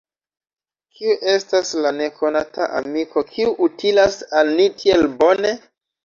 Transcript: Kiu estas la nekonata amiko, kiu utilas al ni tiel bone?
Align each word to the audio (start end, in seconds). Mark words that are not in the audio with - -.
Kiu 0.99 1.17
estas 1.33 1.73
la 1.85 1.91
nekonata 1.97 2.67
amiko, 2.79 3.23
kiu 3.35 3.51
utilas 3.67 4.17
al 4.41 4.49
ni 4.61 4.65
tiel 4.79 5.05
bone? 5.21 5.53